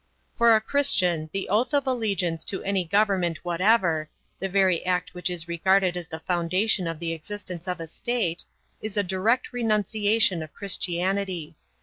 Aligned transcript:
For 0.35 0.55
a 0.55 0.61
Christian 0.61 1.29
the 1.31 1.47
oath 1.47 1.75
of 1.75 1.85
allegiance 1.85 2.43
to 2.45 2.63
any 2.63 2.83
government 2.85 3.37
whatever 3.45 4.09
the 4.39 4.49
very 4.49 4.83
act 4.83 5.13
which 5.13 5.29
is 5.29 5.47
regarded 5.47 5.95
as 5.95 6.07
the 6.07 6.19
foundation 6.21 6.87
of 6.87 6.97
the 6.97 7.13
existence 7.13 7.67
of 7.67 7.79
a 7.79 7.85
state 7.85 8.43
is 8.81 8.97
a 8.97 9.03
direct 9.03 9.53
renunciation 9.53 10.41
of 10.41 10.53
Christianity. 10.53 11.55